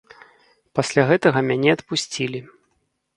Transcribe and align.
Пасля 0.79 1.03
гэтага 1.11 1.39
мяне 1.49 1.69
адпусцілі. 1.77 2.39